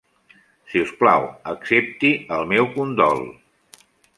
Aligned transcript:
Si 0.71 0.81
us 0.85 0.93
plau, 1.01 1.27
accepti 1.53 2.11
el 2.39 2.49
meu 2.55 2.69
condol. 2.79 3.25